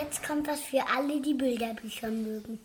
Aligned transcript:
jetzt 0.00 0.26
kommt 0.26 0.48
was 0.48 0.60
für 0.60 0.82
alle, 0.96 1.20
die 1.20 1.34
Bilderbücher 1.34 2.10
mögen. 2.10 2.60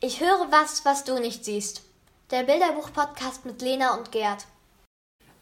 Ich 0.00 0.20
höre 0.20 0.50
was, 0.50 0.84
was 0.84 1.04
du 1.04 1.18
nicht 1.18 1.44
siehst. 1.44 1.82
Der 2.30 2.44
Bilderbuch-Podcast 2.44 3.44
mit 3.44 3.60
Lena 3.60 3.94
und 3.94 4.10
Gerd. 4.10 4.46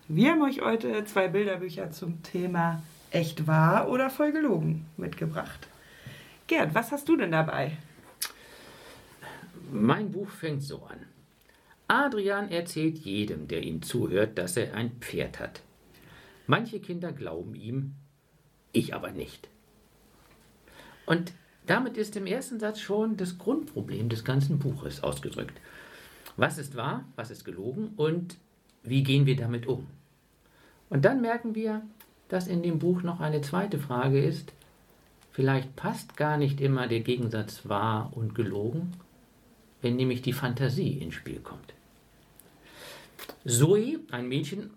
Wir 0.09 0.33
haben 0.33 0.43
euch 0.43 0.61
heute 0.61 1.05
zwei 1.05 1.29
Bilderbücher 1.29 1.93
zum 1.93 2.23
Thema 2.23 2.83
echt 3.11 3.47
wahr 3.47 3.89
oder 3.89 4.11
voll 4.11 4.33
gelogen 4.33 4.87
mitgebracht. 4.97 5.69
Gerd, 6.49 6.75
was 6.75 6.91
hast 6.91 7.09
du 7.09 7.17
denn 7.17 7.31
dabei? 7.31 7.77
Mein 9.71 10.11
Buch 10.11 10.31
fängt 10.31 10.65
so 10.65 10.83
an. 10.83 11.07
Adrian 11.87 12.51
erzählt 12.51 12.99
jedem, 12.99 13.47
der 13.47 13.63
ihm 13.63 13.83
zuhört, 13.83 14.37
dass 14.37 14.57
er 14.57 14.75
ein 14.75 14.91
Pferd 15.01 15.39
hat. 15.39 15.63
Manche 16.47 16.81
Kinder 16.81 17.13
glauben 17.13 17.55
ihm, 17.55 17.95
ich 18.73 18.95
aber 18.95 19.13
nicht. 19.13 19.49
Und 21.11 21.33
damit 21.67 21.97
ist 21.97 22.15
im 22.15 22.25
ersten 22.25 22.61
Satz 22.61 22.79
schon 22.79 23.17
das 23.17 23.37
Grundproblem 23.37 24.09
des 24.09 24.23
ganzen 24.23 24.61
Buches 24.61 25.03
ausgedrückt. 25.03 25.61
Was 26.37 26.57
ist 26.57 26.77
wahr, 26.77 27.05
was 27.17 27.33
ist 27.33 27.45
gelogen 27.45 27.95
und 27.97 28.37
wie 28.85 29.03
gehen 29.03 29.27
wir 29.27 29.35
damit 29.35 29.67
um? 29.67 29.89
Und 30.89 31.05
dann 31.05 31.21
merken 31.21 31.57
wir, 31.57 31.83
dass 32.29 32.47
in 32.47 32.63
dem 32.63 32.79
Buch 32.79 33.03
noch 33.03 33.19
eine 33.19 33.41
zweite 33.41 33.81
Frage 33.81 34.23
ist, 34.23 34.53
vielleicht 35.33 35.75
passt 35.75 36.17
gar 36.17 36.37
nicht 36.37 36.61
immer 36.61 36.87
der 36.87 37.01
Gegensatz 37.01 37.69
wahr 37.69 38.13
und 38.15 38.37
gelogen, 38.37 38.93
wenn 39.83 39.97
nämlich 39.97 40.23
die 40.23 40.33
Fantasie 40.33 40.99
ins 40.99 41.15
Spiel 41.15 41.41
kommt. 41.41 41.75
Zoe, 43.45 43.99
ein 44.13 44.29
Mädchen, 44.29 44.71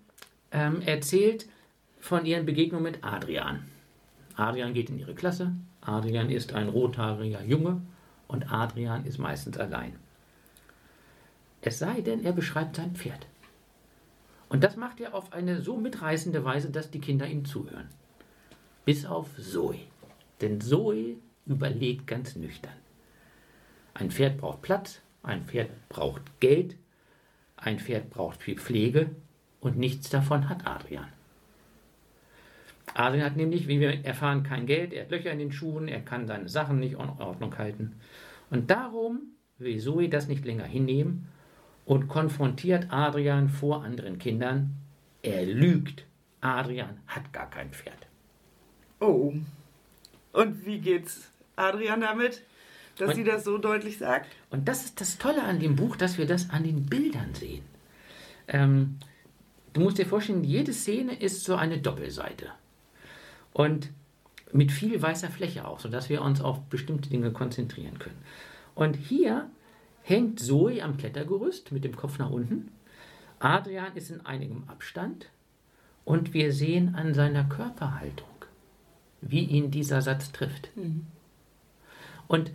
ähm, 0.51 0.81
erzählt 0.81 1.45
von 1.99 2.25
ihren 2.25 2.47
Begegnungen 2.47 2.91
mit 2.91 3.03
Adrian. 3.03 3.65
Adrian 4.35 4.73
geht 4.73 4.89
in 4.89 4.97
ihre 4.97 5.13
Klasse, 5.13 5.53
Adrian 5.85 6.29
ist 6.29 6.53
ein 6.53 6.69
rothaariger 6.69 7.43
Junge 7.43 7.81
und 8.27 8.51
Adrian 8.51 9.05
ist 9.05 9.17
meistens 9.17 9.57
allein. 9.57 9.97
Es 11.61 11.79
sei 11.79 12.01
denn, 12.01 12.23
er 12.23 12.33
beschreibt 12.33 12.75
sein 12.75 12.95
Pferd. 12.95 13.27
Und 14.49 14.63
das 14.63 14.75
macht 14.75 14.99
er 14.99 15.13
auf 15.13 15.33
eine 15.33 15.61
so 15.61 15.77
mitreißende 15.77 16.43
Weise, 16.43 16.69
dass 16.69 16.91
die 16.91 16.99
Kinder 16.99 17.27
ihm 17.27 17.45
zuhören. 17.45 17.89
Bis 18.85 19.05
auf 19.05 19.29
Zoe. 19.37 19.79
Denn 20.41 20.61
Zoe 20.61 21.17
überlegt 21.45 22.07
ganz 22.07 22.35
nüchtern. 22.35 22.73
Ein 23.93 24.11
Pferd 24.11 24.37
braucht 24.37 24.61
Platz, 24.61 25.01
ein 25.21 25.45
Pferd 25.45 25.69
braucht 25.89 26.39
Geld, 26.39 26.75
ein 27.55 27.79
Pferd 27.79 28.09
braucht 28.09 28.41
viel 28.41 28.57
Pflege 28.57 29.11
und 29.61 29.77
nichts 29.77 30.09
davon 30.09 30.49
hat 30.49 30.67
Adrian. 30.67 31.07
Adrian 32.93 33.25
hat 33.25 33.37
nämlich, 33.37 33.67
wie 33.67 33.79
wir 33.79 34.05
erfahren, 34.05 34.43
kein 34.43 34.65
Geld, 34.65 34.93
er 34.93 35.03
hat 35.03 35.11
Löcher 35.11 35.31
in 35.31 35.39
den 35.39 35.51
Schuhen, 35.51 35.87
er 35.87 36.01
kann 36.01 36.27
seine 36.27 36.47
Sachen 36.47 36.79
nicht 36.79 36.93
in 36.93 36.99
Ordnung 36.99 37.57
halten. 37.57 37.93
Und 38.49 38.69
darum 38.69 39.33
will 39.57 39.79
Zoe 39.79 40.09
das 40.09 40.27
nicht 40.27 40.45
länger 40.45 40.65
hinnehmen 40.65 41.27
und 41.85 42.07
konfrontiert 42.07 42.87
Adrian 42.91 43.49
vor 43.49 43.83
anderen 43.83 44.19
Kindern. 44.19 44.75
Er 45.21 45.45
lügt. 45.45 46.05
Adrian 46.41 46.99
hat 47.07 47.31
gar 47.31 47.49
kein 47.49 47.71
Pferd. 47.71 48.07
Oh. 48.99 49.33
Und 50.33 50.65
wie 50.65 50.79
geht's 50.79 51.31
Adrian 51.55 52.01
damit, 52.01 52.41
dass 52.97 53.09
und, 53.09 53.15
sie 53.15 53.23
das 53.23 53.43
so 53.43 53.57
deutlich 53.57 53.97
sagt? 53.97 54.27
Und 54.49 54.67
das 54.67 54.85
ist 54.85 55.01
das 55.01 55.17
Tolle 55.17 55.43
an 55.43 55.59
dem 55.59 55.75
Buch, 55.75 55.95
dass 55.95 56.17
wir 56.17 56.25
das 56.25 56.49
an 56.49 56.63
den 56.63 56.85
Bildern 56.85 57.33
sehen. 57.33 57.63
Ähm, 58.47 58.97
du 59.71 59.81
musst 59.81 59.97
dir 59.97 60.05
vorstellen, 60.05 60.43
jede 60.43 60.73
Szene 60.73 61.15
ist 61.15 61.43
so 61.43 61.55
eine 61.55 61.79
Doppelseite. 61.79 62.51
Und 63.53 63.89
mit 64.51 64.71
viel 64.71 65.01
weißer 65.01 65.29
Fläche 65.29 65.67
auch, 65.67 65.79
sodass 65.79 66.09
wir 66.09 66.21
uns 66.21 66.41
auf 66.41 66.61
bestimmte 66.65 67.09
Dinge 67.09 67.31
konzentrieren 67.31 67.99
können. 67.99 68.21
Und 68.75 68.95
hier 68.95 69.49
hängt 70.01 70.39
Zoe 70.39 70.83
am 70.83 70.97
Klettergerüst 70.97 71.71
mit 71.71 71.83
dem 71.83 71.95
Kopf 71.95 72.19
nach 72.19 72.29
unten. 72.29 72.71
Adrian 73.39 73.95
ist 73.95 74.09
in 74.09 74.25
einigem 74.25 74.63
Abstand 74.67 75.29
und 76.05 76.33
wir 76.33 76.53
sehen 76.53 76.95
an 76.95 77.13
seiner 77.13 77.43
Körperhaltung, 77.45 78.27
wie 79.21 79.43
ihn 79.43 79.71
dieser 79.71 80.01
Satz 80.01 80.31
trifft. 80.31 80.69
Mhm. 80.75 81.07
Und 82.27 82.51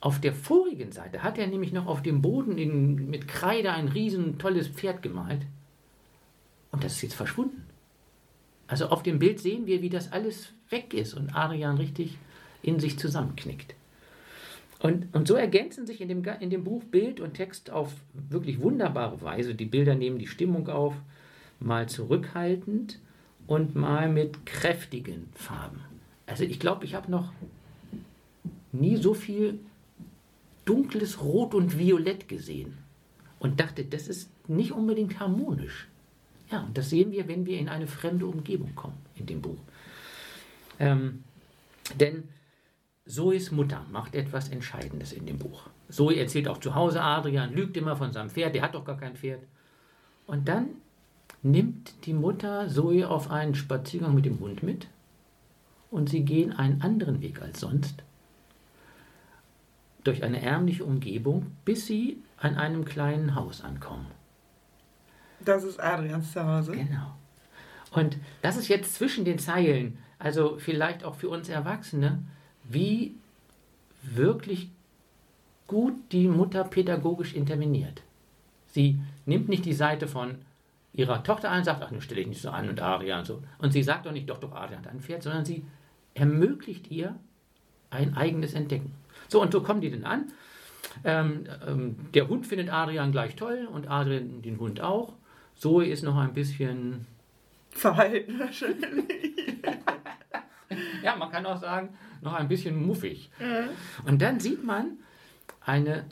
auf 0.00 0.20
der 0.20 0.34
vorigen 0.34 0.92
Seite 0.92 1.22
hat 1.22 1.38
er 1.38 1.46
nämlich 1.46 1.72
noch 1.72 1.86
auf 1.86 2.02
dem 2.02 2.20
Boden 2.20 2.58
in, 2.58 3.08
mit 3.08 3.26
Kreide 3.26 3.72
ein 3.72 3.88
riesen 3.88 4.38
tolles 4.38 4.68
Pferd 4.68 5.02
gemalt. 5.02 5.42
Und 6.72 6.84
das 6.84 6.94
ist 6.94 7.02
jetzt 7.02 7.14
verschwunden. 7.14 7.64
Also 8.66 8.86
auf 8.88 9.02
dem 9.02 9.18
Bild 9.18 9.40
sehen 9.40 9.66
wir, 9.66 9.82
wie 9.82 9.90
das 9.90 10.12
alles 10.12 10.52
weg 10.70 10.94
ist 10.94 11.14
und 11.14 11.34
Adrian 11.34 11.76
richtig 11.76 12.16
in 12.62 12.80
sich 12.80 12.98
zusammenknickt. 12.98 13.74
Und, 14.80 15.14
und 15.14 15.28
so 15.28 15.34
ergänzen 15.34 15.86
sich 15.86 16.00
in 16.00 16.08
dem, 16.08 16.24
in 16.40 16.50
dem 16.50 16.64
Buch 16.64 16.82
Bild 16.84 17.20
und 17.20 17.34
Text 17.34 17.70
auf 17.70 17.92
wirklich 18.12 18.60
wunderbare 18.60 19.22
Weise. 19.22 19.54
Die 19.54 19.64
Bilder 19.64 19.94
nehmen 19.94 20.18
die 20.18 20.26
Stimmung 20.26 20.68
auf, 20.68 20.94
mal 21.60 21.88
zurückhaltend 21.88 22.98
und 23.46 23.74
mal 23.74 24.08
mit 24.08 24.44
kräftigen 24.46 25.28
Farben. 25.34 25.80
Also 26.26 26.44
ich 26.44 26.58
glaube, 26.58 26.84
ich 26.84 26.94
habe 26.94 27.10
noch 27.10 27.32
nie 28.72 28.96
so 28.96 29.14
viel 29.14 29.58
dunkles 30.64 31.22
Rot 31.22 31.54
und 31.54 31.78
Violett 31.78 32.28
gesehen 32.28 32.76
und 33.38 33.60
dachte, 33.60 33.84
das 33.84 34.08
ist 34.08 34.30
nicht 34.48 34.72
unbedingt 34.72 35.20
harmonisch. 35.20 35.88
Ja, 36.50 36.60
und 36.60 36.76
das 36.76 36.90
sehen 36.90 37.10
wir, 37.12 37.26
wenn 37.28 37.46
wir 37.46 37.58
in 37.58 37.68
eine 37.68 37.86
fremde 37.86 38.26
Umgebung 38.26 38.74
kommen 38.74 38.98
in 39.16 39.26
dem 39.26 39.40
Buch. 39.40 39.58
Ähm, 40.78 41.24
denn 41.98 42.24
Zoes 43.06 43.50
Mutter 43.50 43.84
macht 43.90 44.14
etwas 44.14 44.48
Entscheidendes 44.48 45.12
in 45.12 45.26
dem 45.26 45.38
Buch. 45.38 45.68
Zoe 45.88 46.16
erzählt 46.16 46.48
auch 46.48 46.58
zu 46.58 46.74
Hause, 46.74 47.02
Adrian 47.02 47.52
lügt 47.52 47.76
immer 47.76 47.96
von 47.96 48.12
seinem 48.12 48.30
Pferd, 48.30 48.54
der 48.54 48.62
hat 48.62 48.74
doch 48.74 48.84
gar 48.84 48.96
kein 48.96 49.16
Pferd. 49.16 49.42
Und 50.26 50.48
dann 50.48 50.68
nimmt 51.42 52.06
die 52.06 52.14
Mutter 52.14 52.68
Zoe 52.68 53.08
auf 53.08 53.30
einen 53.30 53.54
Spaziergang 53.54 54.14
mit 54.14 54.24
dem 54.24 54.40
Hund 54.40 54.62
mit 54.62 54.88
und 55.90 56.08
sie 56.08 56.24
gehen 56.24 56.52
einen 56.52 56.80
anderen 56.82 57.20
Weg 57.20 57.42
als 57.42 57.60
sonst 57.60 58.02
durch 60.02 60.22
eine 60.22 60.42
ärmliche 60.42 60.84
Umgebung, 60.84 61.46
bis 61.64 61.86
sie 61.86 62.18
an 62.36 62.56
einem 62.56 62.84
kleinen 62.84 63.34
Haus 63.34 63.62
ankommen. 63.62 64.06
Das 65.44 65.64
ist 65.64 65.80
Adrians 65.80 66.32
Zuhause. 66.32 66.72
Genau. 66.72 67.14
Und 67.90 68.16
das 68.42 68.56
ist 68.56 68.68
jetzt 68.68 68.94
zwischen 68.94 69.24
den 69.24 69.38
Zeilen, 69.38 69.98
also 70.18 70.56
vielleicht 70.58 71.04
auch 71.04 71.14
für 71.14 71.28
uns 71.28 71.48
Erwachsene, 71.48 72.22
wie 72.64 73.14
wirklich 74.02 74.70
gut 75.66 75.94
die 76.12 76.28
Mutter 76.28 76.64
pädagogisch 76.64 77.34
interveniert. 77.34 78.02
Sie 78.66 78.98
nimmt 79.26 79.48
nicht 79.48 79.64
die 79.64 79.72
Seite 79.72 80.08
von 80.08 80.38
ihrer 80.92 81.22
Tochter 81.22 81.50
an 81.50 81.64
sagt, 81.64 81.82
ach, 81.82 81.90
nun 81.90 82.00
stelle 82.00 82.20
ich 82.20 82.26
nicht 82.26 82.42
so 82.42 82.50
an 82.50 82.68
und 82.68 82.80
Adrian 82.80 83.20
und 83.20 83.24
so. 83.24 83.42
Und 83.58 83.72
sie 83.72 83.82
sagt 83.82 84.06
auch 84.06 84.12
nicht, 84.12 84.28
doch, 84.28 84.38
doch, 84.38 84.52
Adrian 84.52 84.84
hat 84.84 84.88
ein 84.88 85.00
sondern 85.20 85.44
sie 85.44 85.64
ermöglicht 86.14 86.90
ihr 86.90 87.16
ein 87.90 88.16
eigenes 88.16 88.54
Entdecken. 88.54 88.92
So, 89.28 89.40
und 89.40 89.52
so 89.52 89.62
kommen 89.62 89.80
die 89.80 89.90
denn 89.90 90.04
an. 90.04 90.32
Ähm, 91.02 91.46
ähm, 91.66 91.96
der 92.14 92.28
Hund 92.28 92.46
findet 92.46 92.72
Adrian 92.72 93.10
gleich 93.10 93.36
toll 93.36 93.68
und 93.72 93.88
Adrian 93.90 94.42
den 94.42 94.58
Hund 94.58 94.80
auch. 94.80 95.14
Zoe 95.56 95.86
ist 95.86 96.02
noch 96.02 96.16
ein 96.16 96.32
bisschen 96.32 97.06
verhalten 97.70 98.38
wahrscheinlich. 98.38 99.04
ja, 101.02 101.16
man 101.16 101.30
kann 101.30 101.46
auch 101.46 101.60
sagen, 101.60 101.90
noch 102.22 102.34
ein 102.34 102.48
bisschen 102.48 102.84
muffig. 102.86 103.30
Mhm. 103.38 104.08
Und 104.08 104.22
dann 104.22 104.40
sieht 104.40 104.64
man 104.64 104.98
eine 105.60 106.04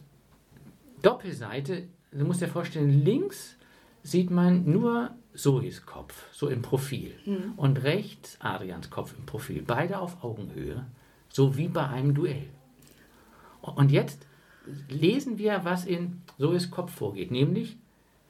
Doppelseite. 1.03 1.89
Du 2.13 2.25
musst 2.25 2.41
dir 2.41 2.49
vorstellen, 2.49 3.05
links 3.05 3.57
sieht 4.03 4.31
man 4.31 4.71
nur 4.71 5.11
Zoes 5.35 5.87
Kopf, 5.87 6.27
so 6.33 6.49
im 6.49 6.63
Profil. 6.63 7.15
Mhm. 7.25 7.53
Und 7.57 7.83
rechts 7.83 8.37
Adrians 8.41 8.91
Kopf 8.91 9.15
im 9.17 9.25
Profil. 9.25 9.63
Beide 9.67 9.99
auf 9.99 10.23
Augenhöhe, 10.23 10.85
so 11.29 11.57
wie 11.57 11.69
bei 11.69 11.87
einem 11.89 12.15
Duell. 12.15 12.49
Und 13.63 13.91
jetzt 13.91 14.27
lesen 14.89 15.39
wir, 15.39 15.65
was 15.65 15.85
in 15.85 16.23
Zoes 16.39 16.71
Kopf 16.71 16.93
vorgeht, 16.93 17.31
nämlich 17.31 17.79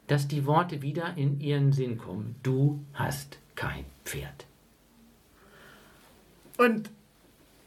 dass 0.06 0.28
die 0.28 0.46
Worte 0.46 0.82
wieder 0.82 1.16
in 1.16 1.40
ihren 1.40 1.72
Sinn 1.72 1.98
kommen. 1.98 2.36
Du 2.42 2.84
hast 2.94 3.38
kein 3.54 3.84
Pferd. 4.04 4.46
Und 6.58 6.90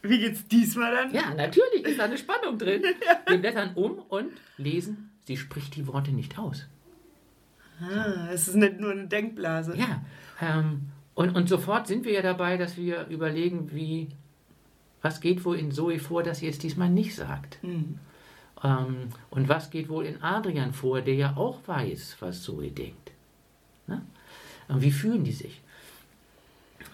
wie 0.01 0.19
geht's 0.19 0.47
diesmal 0.47 0.93
dann? 0.93 1.13
Ja, 1.13 1.33
natürlich 1.33 1.85
ist 1.85 1.99
da 1.99 2.05
eine 2.05 2.17
Spannung 2.17 2.57
drin. 2.57 2.83
Wir 3.27 3.37
blättern 3.37 3.73
um 3.75 3.99
und 4.09 4.31
lesen, 4.57 5.11
sie 5.25 5.37
spricht 5.37 5.75
die 5.75 5.87
Worte 5.87 6.11
nicht 6.11 6.37
aus. 6.37 6.67
Ah, 7.81 8.29
es 8.31 8.47
ist 8.47 8.55
nicht 8.55 8.79
nur 8.79 8.91
eine 8.91 9.07
Denkblase. 9.07 9.75
Ja, 9.75 10.05
ähm, 10.41 10.83
und, 11.13 11.35
und 11.35 11.49
sofort 11.49 11.87
sind 11.87 12.05
wir 12.05 12.13
ja 12.13 12.21
dabei, 12.21 12.57
dass 12.57 12.77
wir 12.77 13.07
überlegen, 13.07 13.73
wie, 13.73 14.09
was 15.01 15.21
geht 15.21 15.43
wohl 15.43 15.57
in 15.57 15.71
Zoe 15.71 15.99
vor, 15.99 16.23
dass 16.23 16.39
sie 16.39 16.47
es 16.47 16.59
diesmal 16.59 16.89
nicht 16.89 17.15
sagt. 17.15 17.61
Mhm. 17.63 17.99
Ähm, 18.65 19.09
und 19.29 19.47
was 19.47 19.69
geht 19.69 19.89
wohl 19.89 20.05
in 20.05 20.23
Adrian 20.23 20.73
vor, 20.73 21.01
der 21.01 21.13
ja 21.13 21.37
auch 21.37 21.59
weiß, 21.67 22.17
was 22.19 22.41
Zoe 22.41 22.71
denkt? 22.71 23.11
Ne? 23.85 24.01
Und 24.67 24.81
wie 24.81 24.91
fühlen 24.91 25.23
die 25.23 25.33
sich? 25.33 25.61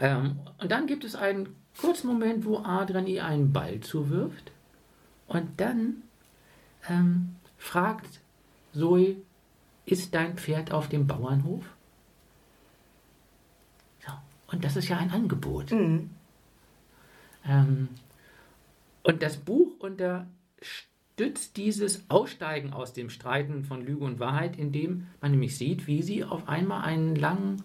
Ähm, 0.01 0.39
und 0.59 0.69
dann 0.69 0.85
gibt 0.85 1.05
es 1.05 1.15
einen 1.15 1.55
kurzen 1.79 2.07
Moment, 2.07 2.43
wo 2.43 2.57
Adrian 2.57 3.07
ihr 3.07 3.23
einen 3.25 3.53
Ball 3.53 3.79
zuwirft. 3.79 4.51
Und 5.27 5.61
dann 5.61 6.03
ähm, 6.89 7.37
fragt 7.57 8.19
Zoe, 8.73 9.15
ist 9.85 10.13
dein 10.13 10.37
Pferd 10.37 10.73
auf 10.73 10.89
dem 10.89 11.07
Bauernhof? 11.07 11.63
So, 14.05 14.11
und 14.51 14.65
das 14.65 14.75
ist 14.75 14.89
ja 14.89 14.97
ein 14.97 15.11
Angebot. 15.11 15.71
Mhm. 15.71 16.09
Ähm, 17.45 17.87
und 19.03 19.23
das 19.23 19.37
Buch 19.37 19.79
unterstützt 21.21 21.57
dieses 21.57 22.03
Aussteigen 22.09 22.73
aus 22.73 22.93
dem 22.93 23.09
Streiten 23.09 23.63
von 23.63 23.85
Lüge 23.85 24.03
und 24.03 24.19
Wahrheit, 24.19 24.57
indem 24.57 25.07
man 25.21 25.31
nämlich 25.31 25.55
sieht, 25.57 25.85
wie 25.87 26.01
sie 26.01 26.23
auf 26.23 26.47
einmal 26.47 26.83
einen 26.83 27.15
langen, 27.15 27.61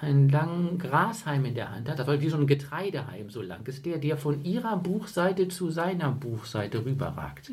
einen 0.00 0.28
langen 0.28 0.78
Grashalm 0.78 1.44
in 1.46 1.54
der 1.54 1.70
Hand 1.70 1.88
hat. 1.88 1.98
Das 1.98 2.06
war 2.06 2.20
wie 2.20 2.28
so 2.28 2.36
ein 2.36 2.46
Getreidehalm, 2.46 3.30
so 3.30 3.40
lang 3.40 3.66
ist 3.66 3.86
der, 3.86 3.98
der 3.98 4.16
von 4.18 4.44
ihrer 4.44 4.76
Buchseite 4.76 5.48
zu 5.48 5.70
seiner 5.70 6.12
Buchseite 6.12 6.84
rüberragt. 6.84 7.50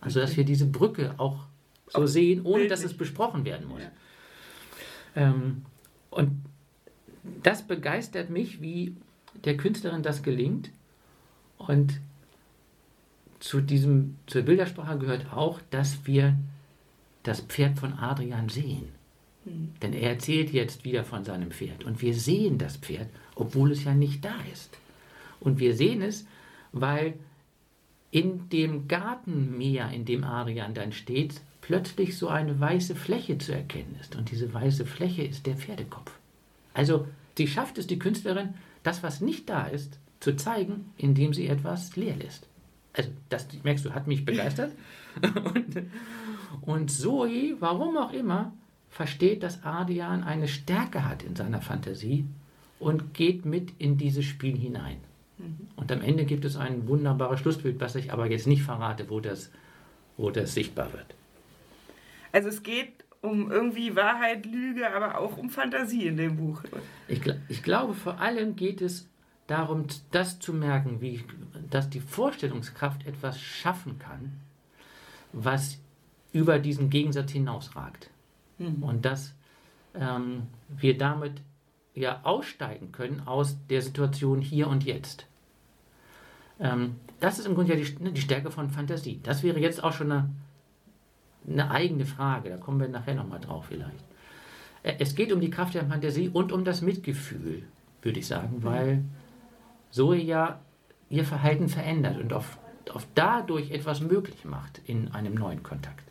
Also, 0.00 0.20
dass 0.20 0.36
wir 0.36 0.44
diese 0.44 0.66
Brücke 0.66 1.14
auch 1.18 1.44
so 1.88 2.02
Auch 2.02 2.06
sehen, 2.06 2.42
ohne 2.44 2.68
dass 2.68 2.80
bildlich. 2.80 2.92
es 2.92 2.98
besprochen 2.98 3.44
werden 3.44 3.68
muss. 3.68 3.82
Ja. 3.82 5.28
Ähm, 5.28 5.62
und 6.10 6.30
das 7.42 7.66
begeistert 7.66 8.30
mich, 8.30 8.62
wie 8.62 8.96
der 9.44 9.56
Künstlerin 9.58 10.02
das 10.02 10.22
gelingt. 10.22 10.70
Und 11.58 12.00
zu 13.40 13.60
diesem, 13.60 14.16
zur 14.26 14.42
Bildersprache 14.42 14.98
gehört 14.98 15.32
auch, 15.32 15.60
dass 15.70 16.06
wir 16.06 16.36
das 17.22 17.40
Pferd 17.40 17.78
von 17.78 17.94
Adrian 17.94 18.48
sehen. 18.48 18.88
Denn 19.82 19.94
er 19.94 20.10
erzählt 20.10 20.52
jetzt 20.52 20.84
wieder 20.84 21.02
von 21.02 21.24
seinem 21.24 21.50
Pferd. 21.50 21.84
Und 21.84 22.02
wir 22.02 22.14
sehen 22.14 22.58
das 22.58 22.76
Pferd, 22.76 23.08
obwohl 23.34 23.72
es 23.72 23.84
ja 23.84 23.94
nicht 23.94 24.24
da 24.24 24.34
ist. 24.52 24.76
Und 25.40 25.58
wir 25.58 25.74
sehen 25.74 26.02
es, 26.02 26.26
weil 26.72 27.14
in 28.10 28.48
dem 28.50 28.86
Gartenmeer, 28.86 29.90
in 29.90 30.04
dem 30.04 30.24
Adrian 30.24 30.74
dann 30.74 30.92
steht, 30.92 31.40
plötzlich 31.62 32.18
so 32.18 32.28
eine 32.28 32.60
weiße 32.60 32.94
Fläche 32.94 33.38
zu 33.38 33.52
erkennen 33.52 33.96
ist. 34.00 34.14
Und 34.16 34.30
diese 34.30 34.52
weiße 34.52 34.84
Fläche 34.84 35.22
ist 35.22 35.46
der 35.46 35.56
Pferdekopf. 35.56 36.12
Also 36.74 37.06
sie 37.36 37.46
schafft 37.46 37.78
es, 37.78 37.86
die 37.86 37.98
Künstlerin, 37.98 38.54
das, 38.82 39.02
was 39.02 39.20
nicht 39.20 39.48
da 39.48 39.64
ist, 39.66 39.98
zu 40.20 40.36
zeigen, 40.36 40.92
indem 40.98 41.32
sie 41.32 41.46
etwas 41.46 41.96
leer 41.96 42.16
lässt. 42.16 42.46
Also 42.92 43.10
das, 43.28 43.46
merkst 43.62 43.84
du, 43.84 43.94
hat 43.94 44.06
mich 44.06 44.24
begeistert. 44.24 44.72
und, 45.54 45.82
und 46.62 46.90
Zoe, 46.90 47.56
warum 47.60 47.96
auch 47.96 48.12
immer, 48.12 48.52
versteht, 48.88 49.42
dass 49.42 49.62
Adrian 49.64 50.24
eine 50.24 50.48
Stärke 50.48 51.08
hat 51.08 51.22
in 51.22 51.36
seiner 51.36 51.60
Fantasie 51.60 52.24
und 52.78 53.14
geht 53.14 53.44
mit 53.44 53.72
in 53.78 53.96
dieses 53.96 54.24
Spiel 54.24 54.56
hinein. 54.56 54.98
Und 55.76 55.90
am 55.90 56.02
Ende 56.02 56.24
gibt 56.24 56.44
es 56.44 56.56
ein 56.56 56.86
wunderbares 56.86 57.40
Schlussbild, 57.40 57.80
was 57.80 57.94
ich 57.94 58.12
aber 58.12 58.30
jetzt 58.30 58.46
nicht 58.46 58.62
verrate, 58.62 59.08
wo 59.08 59.20
das, 59.20 59.50
wo 60.16 60.30
das 60.30 60.54
sichtbar 60.54 60.92
wird. 60.92 61.14
Also 62.32 62.48
es 62.48 62.62
geht 62.62 63.04
um 63.22 63.50
irgendwie 63.50 63.96
Wahrheit, 63.96 64.46
Lüge, 64.46 64.94
aber 64.94 65.18
auch 65.18 65.36
um 65.36 65.50
Fantasie 65.50 66.06
in 66.06 66.16
dem 66.16 66.36
Buch. 66.36 66.62
Ich, 67.08 67.20
ich 67.48 67.62
glaube, 67.62 67.94
vor 67.94 68.20
allem 68.20 68.56
geht 68.56 68.80
es 68.80 69.08
darum, 69.50 69.86
das 70.12 70.38
zu 70.38 70.52
merken, 70.52 71.00
wie, 71.00 71.24
dass 71.70 71.90
die 71.90 72.00
Vorstellungskraft 72.00 73.06
etwas 73.06 73.40
schaffen 73.40 73.98
kann, 73.98 74.40
was 75.32 75.78
über 76.32 76.58
diesen 76.58 76.90
Gegensatz 76.90 77.32
hinausragt. 77.32 78.10
Und 78.82 79.04
dass 79.04 79.34
ähm, 79.94 80.42
wir 80.68 80.96
damit 80.96 81.40
ja 81.94 82.20
aussteigen 82.22 82.92
können 82.92 83.22
aus 83.26 83.56
der 83.68 83.82
Situation 83.82 84.40
hier 84.40 84.68
und 84.68 84.84
jetzt. 84.84 85.26
Ähm, 86.60 86.96
das 87.18 87.38
ist 87.38 87.46
im 87.46 87.54
Grunde 87.54 87.74
ja 87.74 87.82
die, 87.82 88.02
ne, 88.02 88.12
die 88.12 88.20
Stärke 88.20 88.50
von 88.50 88.70
Fantasie. 88.70 89.18
Das 89.22 89.42
wäre 89.42 89.58
jetzt 89.58 89.82
auch 89.82 89.92
schon 89.92 90.12
eine, 90.12 90.30
eine 91.48 91.70
eigene 91.70 92.06
Frage. 92.06 92.50
Da 92.50 92.56
kommen 92.56 92.80
wir 92.80 92.88
nachher 92.88 93.14
nochmal 93.14 93.40
drauf 93.40 93.66
vielleicht. 93.68 94.04
Äh, 94.82 94.94
Es 94.98 95.14
geht 95.14 95.32
um 95.32 95.40
die 95.40 95.50
Kraft 95.50 95.74
der 95.74 95.86
Fantasie 95.86 96.28
und 96.28 96.52
um 96.52 96.64
das 96.64 96.82
Mitgefühl, 96.82 97.64
würde 98.02 98.20
ich 98.20 98.26
sagen, 98.26 98.62
weil 98.62 99.02
Zoe 99.90 100.16
ja 100.16 100.60
ihr 101.08 101.24
Verhalten 101.24 101.68
verändert 101.68 102.18
und 102.20 102.32
auf, 102.32 102.58
auf 102.92 103.06
dadurch 103.14 103.70
etwas 103.72 104.00
möglich 104.00 104.44
macht 104.44 104.80
in 104.86 105.12
einem 105.12 105.34
neuen 105.34 105.62
Kontakt. 105.62 106.04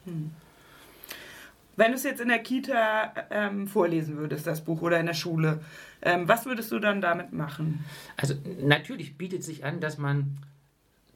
Wenn 1.76 1.92
du 1.92 1.96
es 1.96 2.04
jetzt 2.04 2.20
in 2.20 2.28
der 2.28 2.40
Kita 2.40 3.14
ähm, 3.32 3.66
vorlesen 3.66 4.18
würdest, 4.18 4.46
das 4.46 4.66
Buch, 4.66 4.82
oder 4.82 5.00
in 5.00 5.06
der 5.06 5.14
Schule, 5.14 5.62
ähm, 6.02 6.28
was 6.28 6.46
würdest 6.46 6.74
du 6.74 6.80
dann 6.80 7.00
damit 7.00 7.32
machen? 7.32 7.86
Also 8.18 8.34
natürlich 8.62 9.18
bietet 9.18 9.46
sich 9.46 9.64
an, 9.64 9.80
dass 9.80 9.98
man, 9.98 10.40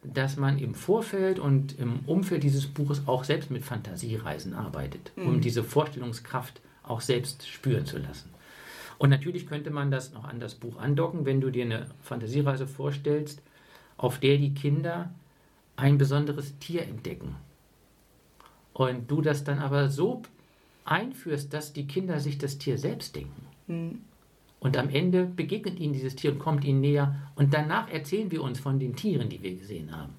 dass 0.03 0.37
man 0.37 0.57
im 0.59 0.73
Vorfeld 0.73 1.37
und 1.37 1.77
im 1.77 1.99
Umfeld 2.05 2.43
dieses 2.43 2.67
Buches 2.67 3.01
auch 3.07 3.25
selbst 3.25 3.51
mit 3.51 3.65
Fantasiereisen 3.65 4.53
arbeitet, 4.53 5.11
um 5.17 5.41
diese 5.41 5.65
Vorstellungskraft 5.65 6.61
auch 6.83 7.01
selbst 7.01 7.45
spüren 7.45 7.85
zu 7.85 7.97
lassen. 7.97 8.29
Und 9.03 9.09
natürlich 9.09 9.47
könnte 9.47 9.69
man 9.69 9.91
das 9.91 10.13
noch 10.13 10.23
an 10.23 10.39
das 10.39 10.55
Buch 10.55 10.77
andocken, 10.77 11.25
wenn 11.25 11.41
du 11.41 11.49
dir 11.49 11.65
eine 11.65 11.87
Fantasiereise 12.03 12.65
vorstellst, 12.65 13.41
auf 13.97 14.21
der 14.21 14.37
die 14.37 14.53
Kinder 14.53 15.13
ein 15.75 15.97
besonderes 15.97 16.57
Tier 16.59 16.83
entdecken. 16.83 17.35
Und 18.71 19.11
du 19.11 19.19
das 19.19 19.43
dann 19.43 19.59
aber 19.59 19.89
so 19.89 20.21
einführst, 20.85 21.53
dass 21.53 21.73
die 21.73 21.85
Kinder 21.85 22.21
sich 22.21 22.37
das 22.37 22.59
Tier 22.59 22.77
selbst 22.77 23.17
denken. 23.17 24.05
Und 24.61 24.77
am 24.77 24.87
Ende 24.87 25.25
begegnet 25.25 25.81
ihnen 25.81 25.91
dieses 25.91 26.15
Tier 26.15 26.31
und 26.31 26.39
kommt 26.39 26.63
ihnen 26.63 26.79
näher. 26.79 27.13
Und 27.35 27.53
danach 27.53 27.91
erzählen 27.91 28.31
wir 28.31 28.41
uns 28.41 28.57
von 28.61 28.79
den 28.79 28.95
Tieren, 28.95 29.27
die 29.27 29.43
wir 29.43 29.53
gesehen 29.53 29.93
haben. 29.93 30.13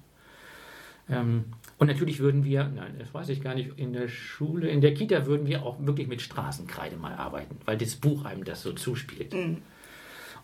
Ähm, 1.09 1.45
und 1.77 1.87
natürlich 1.87 2.19
würden 2.19 2.45
wir, 2.45 2.67
nein, 2.67 2.95
das 2.99 3.13
weiß 3.13 3.29
ich 3.29 3.41
gar 3.41 3.53
nicht, 3.53 3.77
in 3.77 3.91
der 3.91 4.07
Schule, 4.07 4.69
in 4.69 4.79
der 4.79 4.93
Kita 4.93 5.25
würden 5.25 5.45
wir 5.45 5.63
auch 5.63 5.77
wirklich 5.85 6.07
mit 6.07 6.21
Straßenkreide 6.21 6.95
mal 6.95 7.13
arbeiten, 7.13 7.57
weil 7.65 7.77
das 7.77 7.95
Buch 7.95 8.23
einem 8.23 8.45
das 8.45 8.61
so 8.61 8.71
zuspielt. 8.71 9.35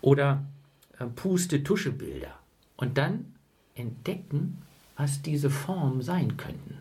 Oder 0.02 0.44
äh, 1.00 1.06
Puste-Tusche-Bilder. 1.06 2.38
Und 2.76 2.98
dann 2.98 3.34
entdecken, 3.76 4.62
was 4.98 5.22
diese 5.22 5.50
Formen 5.50 6.02
sein 6.02 6.36
könnten. 6.36 6.78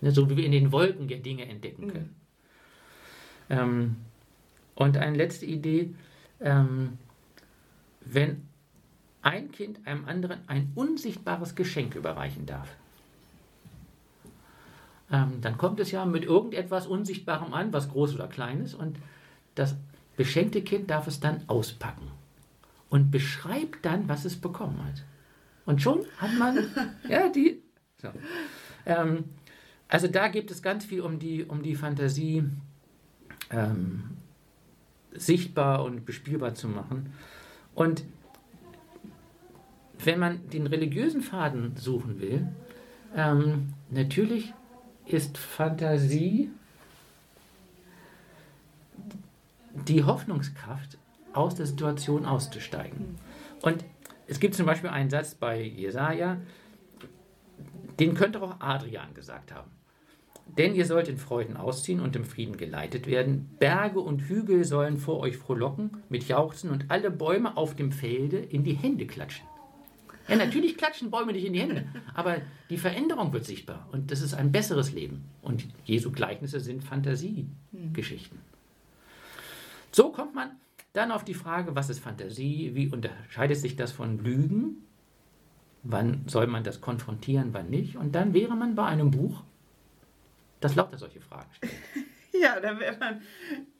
Ne, 0.00 0.10
so 0.10 0.28
wie 0.28 0.36
wir 0.36 0.44
in 0.44 0.52
den 0.52 0.72
Wolken 0.72 1.08
ja 1.08 1.18
Dinge 1.18 1.48
entdecken 1.48 1.88
können. 1.88 2.16
Ähm, 3.48 3.96
und 4.74 4.96
eine 4.96 5.16
letzte 5.16 5.46
Idee, 5.46 5.94
ähm, 6.40 6.98
wenn 8.00 8.42
ein 9.20 9.52
Kind 9.52 9.86
einem 9.86 10.06
anderen 10.06 10.40
ein 10.48 10.72
unsichtbares 10.74 11.54
Geschenk 11.54 11.94
überreichen 11.94 12.46
darf, 12.46 12.76
ähm, 15.12 15.40
dann 15.42 15.58
kommt 15.58 15.78
es 15.78 15.90
ja 15.90 16.04
mit 16.06 16.24
irgendetwas 16.24 16.86
Unsichtbarem 16.86 17.52
an, 17.52 17.72
was 17.72 17.90
groß 17.90 18.14
oder 18.14 18.26
klein 18.26 18.62
ist, 18.62 18.74
und 18.74 18.98
das 19.54 19.76
beschenkte 20.16 20.62
Kind 20.62 20.90
darf 20.90 21.06
es 21.06 21.20
dann 21.20 21.42
auspacken 21.48 22.10
und 22.88 23.10
beschreibt 23.10 23.84
dann, 23.84 24.08
was 24.08 24.24
es 24.24 24.40
bekommen 24.40 24.82
hat. 24.84 25.04
Und 25.66 25.82
schon 25.82 26.04
hat 26.16 26.36
man, 26.38 26.58
ja, 27.08 27.28
die. 27.28 27.62
So. 28.00 28.08
Ähm, 28.86 29.24
also 29.86 30.08
da 30.08 30.28
geht 30.28 30.50
es 30.50 30.62
ganz 30.62 30.86
viel 30.86 31.02
um 31.02 31.18
die, 31.18 31.44
um 31.44 31.62
die 31.62 31.74
Fantasie 31.74 32.44
ähm, 33.50 34.16
sichtbar 35.12 35.84
und 35.84 36.06
bespielbar 36.06 36.54
zu 36.54 36.68
machen. 36.68 37.12
Und 37.74 38.04
wenn 40.02 40.18
man 40.18 40.48
den 40.48 40.66
religiösen 40.66 41.20
Faden 41.20 41.76
suchen 41.76 42.20
will, 42.20 42.48
ähm, 43.14 43.74
natürlich 43.90 44.54
ist 45.06 45.38
Fantasie 45.38 46.50
die 49.74 50.04
Hoffnungskraft, 50.04 50.98
aus 51.32 51.54
der 51.54 51.66
Situation 51.66 52.26
auszusteigen. 52.26 53.16
Und 53.62 53.84
es 54.26 54.40
gibt 54.40 54.54
zum 54.54 54.66
Beispiel 54.66 54.90
einen 54.90 55.10
Satz 55.10 55.34
bei 55.34 55.62
Jesaja, 55.62 56.38
den 57.98 58.14
könnte 58.14 58.42
auch 58.42 58.60
Adrian 58.60 59.14
gesagt 59.14 59.52
haben. 59.52 59.70
Denn 60.58 60.74
ihr 60.74 60.84
sollt 60.84 61.08
in 61.08 61.16
Freuden 61.16 61.56
ausziehen 61.56 62.00
und 62.00 62.16
im 62.16 62.24
Frieden 62.24 62.56
geleitet 62.56 63.06
werden. 63.06 63.48
Berge 63.58 64.00
und 64.00 64.22
Hügel 64.22 64.64
sollen 64.64 64.98
vor 64.98 65.20
euch 65.20 65.38
frohlocken 65.38 66.02
mit 66.08 66.28
Jauchzen 66.28 66.70
und 66.70 66.90
alle 66.90 67.10
Bäume 67.10 67.56
auf 67.56 67.74
dem 67.74 67.92
Felde 67.92 68.38
in 68.38 68.64
die 68.64 68.74
Hände 68.74 69.06
klatschen. 69.06 69.46
Ja, 70.28 70.36
natürlich 70.36 70.76
klatschen 70.76 71.10
Bäume 71.10 71.32
nicht 71.32 71.44
in 71.44 71.52
die 71.52 71.60
Hände, 71.60 71.86
aber 72.14 72.36
die 72.70 72.78
Veränderung 72.78 73.32
wird 73.32 73.44
sichtbar 73.44 73.88
und 73.92 74.10
das 74.10 74.20
ist 74.20 74.34
ein 74.34 74.52
besseres 74.52 74.92
Leben. 74.92 75.24
Und 75.42 75.66
Jesu 75.84 76.12
Gleichnisse 76.12 76.60
sind 76.60 76.84
Fantasiegeschichten. 76.84 78.38
So 79.90 80.10
kommt 80.10 80.34
man 80.34 80.52
dann 80.92 81.10
auf 81.10 81.24
die 81.24 81.34
Frage, 81.34 81.74
was 81.74 81.90
ist 81.90 82.00
Fantasie, 82.00 82.72
wie 82.74 82.88
unterscheidet 82.88 83.58
sich 83.58 83.76
das 83.76 83.92
von 83.92 84.22
Lügen, 84.22 84.84
wann 85.82 86.24
soll 86.26 86.46
man 86.46 86.64
das 86.64 86.80
konfrontieren, 86.80 87.52
wann 87.52 87.70
nicht. 87.70 87.96
Und 87.96 88.14
dann 88.14 88.34
wäre 88.34 88.54
man 88.54 88.74
bei 88.74 88.84
einem 88.84 89.10
Buch, 89.10 89.42
das 90.60 90.74
lauter 90.74 90.98
solche 90.98 91.20
Fragen 91.20 91.50
stellt. 91.54 91.72
Ja, 92.34 92.58
da 92.58 92.80
wäre 92.80 92.96
man 92.98 93.22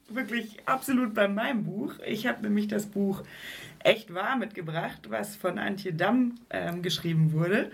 wirklich 0.08 0.58
absolut 0.66 1.14
bei 1.14 1.28
meinem 1.28 1.64
Buch. 1.64 1.94
Ich 2.06 2.26
habe 2.26 2.42
nämlich 2.42 2.68
das 2.68 2.86
Buch 2.86 3.22
Echt 3.84 4.14
wahr 4.14 4.36
mitgebracht, 4.36 5.10
was 5.10 5.34
von 5.34 5.58
Antje 5.58 5.92
Damm 5.92 6.36
ähm, 6.50 6.82
geschrieben 6.82 7.32
wurde. 7.32 7.70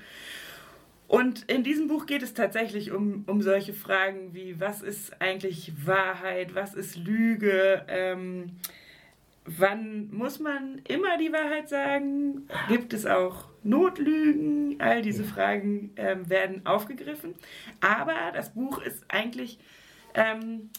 Und 1.06 1.50
in 1.50 1.64
diesem 1.64 1.88
Buch 1.88 2.06
geht 2.06 2.22
es 2.22 2.34
tatsächlich 2.34 2.92
um, 2.92 3.24
um 3.26 3.40
solche 3.42 3.72
Fragen 3.72 4.34
wie, 4.34 4.60
was 4.60 4.82
ist 4.82 5.20
eigentlich 5.20 5.72
Wahrheit, 5.86 6.54
was 6.54 6.74
ist 6.74 6.96
Lüge, 6.96 7.84
ähm, 7.88 8.56
wann 9.44 10.10
muss 10.10 10.38
man 10.38 10.80
immer 10.86 11.16
die 11.18 11.32
Wahrheit 11.32 11.68
sagen, 11.68 12.46
gibt 12.68 12.92
es 12.92 13.06
auch 13.06 13.48
Notlügen, 13.62 14.76
all 14.80 15.02
diese 15.02 15.24
Fragen 15.24 15.92
ähm, 15.96 16.28
werden 16.28 16.64
aufgegriffen. 16.66 17.34
Aber 17.80 18.32
das 18.34 18.52
Buch 18.52 18.82
ist 18.82 19.04
eigentlich 19.08 19.58
ähm, 20.14 20.70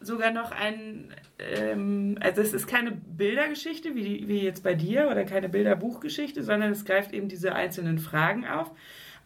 sogar 0.00 0.30
noch 0.30 0.50
ein, 0.50 1.12
ähm, 1.38 2.18
also 2.20 2.40
es 2.42 2.52
ist 2.52 2.66
keine 2.66 2.92
Bildergeschichte 2.92 3.94
wie, 3.94 4.28
wie 4.28 4.42
jetzt 4.42 4.62
bei 4.62 4.74
dir 4.74 5.08
oder 5.10 5.24
keine 5.24 5.48
Bilderbuchgeschichte, 5.48 6.42
sondern 6.42 6.72
es 6.72 6.84
greift 6.84 7.12
eben 7.12 7.28
diese 7.28 7.54
einzelnen 7.54 7.98
Fragen 7.98 8.46
auf. 8.46 8.70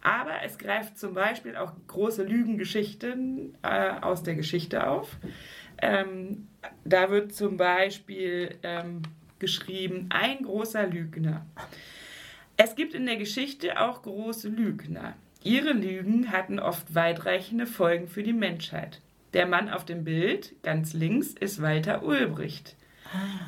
Aber 0.03 0.41
es 0.43 0.57
greift 0.57 0.97
zum 0.97 1.13
Beispiel 1.13 1.55
auch 1.55 1.73
große 1.87 2.23
Lügengeschichten 2.23 3.55
äh, 3.61 3.91
aus 4.01 4.23
der 4.23 4.35
Geschichte 4.35 4.87
auf. 4.87 5.17
Ähm, 5.79 6.47
da 6.85 7.11
wird 7.11 7.33
zum 7.33 7.57
Beispiel 7.57 8.55
ähm, 8.63 9.03
geschrieben, 9.37 10.07
ein 10.09 10.43
großer 10.43 10.87
Lügner. 10.87 11.45
Es 12.57 12.75
gibt 12.75 12.93
in 12.93 13.05
der 13.05 13.17
Geschichte 13.17 13.79
auch 13.79 14.01
große 14.01 14.49
Lügner. 14.49 15.15
Ihre 15.43 15.73
Lügen 15.73 16.31
hatten 16.31 16.59
oft 16.59 16.93
weitreichende 16.93 17.65
Folgen 17.65 18.07
für 18.07 18.23
die 18.23 18.33
Menschheit. 18.33 19.01
Der 19.33 19.45
Mann 19.45 19.69
auf 19.69 19.85
dem 19.85 20.03
Bild, 20.03 20.61
ganz 20.63 20.93
links, 20.93 21.29
ist 21.29 21.61
Walter 21.61 22.03
Ulbricht. 22.03 22.75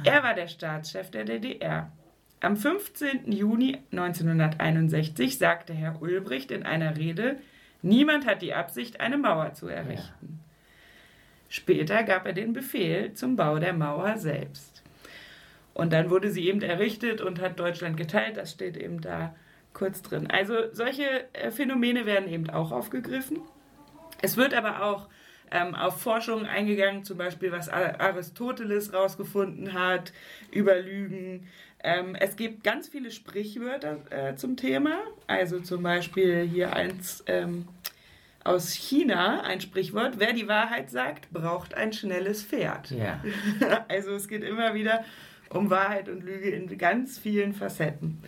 Er 0.04 0.24
war 0.24 0.34
der 0.34 0.48
Staatschef 0.48 1.12
der 1.12 1.26
DDR. 1.26 1.92
Am 2.40 2.58
15. 2.58 3.32
Juni 3.32 3.80
1961 3.92 5.38
sagte 5.38 5.74
Herr 5.74 6.02
Ulbricht 6.02 6.52
in 6.52 6.64
einer 6.64 6.98
Rede, 6.98 7.38
niemand 7.82 8.26
hat 8.26 8.42
die 8.42 8.54
Absicht, 8.54 9.00
eine 9.00 9.18
Mauer 9.18 9.54
zu 9.54 9.68
errichten. 9.68 10.40
Später 11.48 12.04
gab 12.04 12.26
er 12.26 12.34
den 12.34 12.52
Befehl 12.52 13.14
zum 13.14 13.36
Bau 13.36 13.60
der 13.60 13.74
Mauer 13.74 14.18
selbst. 14.18 14.84
Und 15.74 15.94
dann 15.94 16.10
wurde 16.10 16.32
sie 16.32 16.48
eben 16.48 16.62
errichtet 16.62 17.22
und 17.22 17.40
hat 17.40 17.60
Deutschland 17.60 17.98
geteilt, 17.98 18.38
das 18.38 18.52
steht 18.52 18.78
eben 18.78 19.02
da 19.02 19.36
kurz 19.74 20.02
drin. 20.02 20.30
Also 20.30 20.56
solche 20.72 21.34
äh, 21.34 21.52
Phänomene 21.52 22.06
werden 22.06 22.28
eben 22.28 22.50
auch 22.50 22.72
aufgegriffen. 22.72 23.40
Es 24.22 24.38
wird 24.38 24.54
aber 24.54 24.84
auch 24.84 25.10
ähm, 25.52 25.76
auf 25.76 26.02
Forschungen 26.02 26.46
eingegangen, 26.46 27.04
zum 27.04 27.18
Beispiel 27.18 27.52
was 27.52 27.70
Aristoteles 27.70 28.94
rausgefunden 28.94 29.74
hat 29.74 30.14
über 30.52 30.80
Lügen. 30.80 31.48
Ähm, 31.84 32.16
es 32.16 32.36
gibt 32.36 32.64
ganz 32.64 32.88
viele 32.88 33.12
Sprichwörter 33.12 34.00
äh, 34.10 34.36
zum 34.36 34.56
Thema. 34.56 35.02
Also 35.28 35.60
zum 35.60 35.84
Beispiel 35.84 36.44
hier 36.44 36.74
eins 36.74 37.24
ähm, 37.28 37.68
aus 38.44 38.74
China, 38.74 39.42
ein 39.42 39.62
Sprichwort. 39.62 40.16
Wer 40.18 40.34
die 40.34 40.48
Wahrheit 40.48 40.90
sagt, 40.90 41.32
braucht 41.32 41.74
ein 41.74 41.94
schnelles 41.94 42.44
Pferd. 42.44 42.92
Ja. 42.92 43.24
also 43.88 44.12
es 44.12 44.28
geht 44.28 44.44
immer 44.44 44.74
wieder 44.74 45.04
um 45.50 45.70
Wahrheit 45.70 46.10
und 46.10 46.24
Lüge 46.24 46.50
in 46.50 46.78
ganz 46.78 47.20
vielen 47.20 47.54
Facetten. 47.54 48.22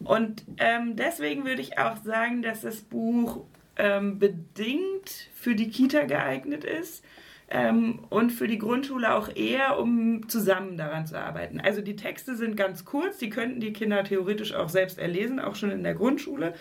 Und 0.00 0.44
ähm, 0.56 0.96
deswegen 0.96 1.44
würde 1.44 1.60
ich 1.60 1.78
auch 1.78 2.02
sagen, 2.02 2.42
dass 2.42 2.62
das 2.62 2.80
Buch 2.80 3.44
ähm, 3.80 4.18
bedingt 4.18 5.28
für 5.34 5.54
die 5.54 5.70
Kita 5.70 6.04
geeignet 6.04 6.64
ist 6.64 7.02
ähm, 7.48 8.00
und 8.10 8.30
für 8.30 8.46
die 8.46 8.58
Grundschule 8.58 9.14
auch 9.14 9.34
eher, 9.34 9.78
um 9.78 10.28
zusammen 10.28 10.76
daran 10.76 11.06
zu 11.06 11.18
arbeiten. 11.18 11.60
Also 11.60 11.80
die 11.80 11.96
Texte 11.96 12.36
sind 12.36 12.56
ganz 12.56 12.84
kurz, 12.84 13.16
die 13.16 13.30
könnten 13.30 13.58
die 13.58 13.72
Kinder 13.72 14.04
theoretisch 14.04 14.54
auch 14.54 14.68
selbst 14.68 14.98
erlesen, 14.98 15.40
auch 15.40 15.56
schon 15.56 15.70
in 15.70 15.82
der 15.82 15.94
Grundschule. 15.94 16.54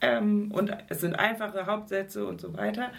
Ähm, 0.00 0.50
und 0.52 0.76
es 0.88 1.00
sind 1.00 1.14
einfache 1.14 1.66
Hauptsätze 1.66 2.26
und 2.26 2.40
so 2.40 2.56
weiter. 2.56 2.90